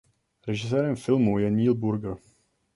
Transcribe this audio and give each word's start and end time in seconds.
Režisérem 0.47 0.95
filmu 0.95 1.39
je 1.39 1.51
Neil 1.51 1.73
Burger. 1.75 2.15